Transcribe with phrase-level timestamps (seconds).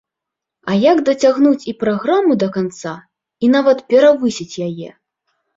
[0.71, 2.95] А як дацягнуць і праграму да канца
[3.47, 4.89] і нават перавысіць яе?